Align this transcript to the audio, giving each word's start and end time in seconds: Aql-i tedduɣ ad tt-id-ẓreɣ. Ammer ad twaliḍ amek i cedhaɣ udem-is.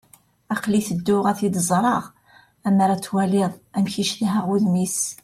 Aql-i 0.53 0.81
tedduɣ 0.87 1.23
ad 1.27 1.35
tt-id-ẓreɣ. 1.37 2.03
Ammer 2.67 2.89
ad 2.91 3.01
twaliḍ 3.01 3.51
amek 3.77 3.95
i 4.03 4.05
cedhaɣ 4.09 4.45
udem-is. 4.53 4.99